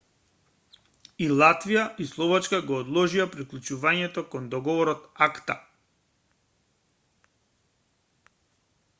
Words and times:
и 1.23 1.25
латвија 1.41 1.81
и 2.05 2.05
словачка 2.11 2.59
го 2.69 2.79
одложија 2.85 3.27
приклучувањето 3.35 4.23
кон 4.31 4.47
договорот 4.55 5.05
акта 5.27 5.57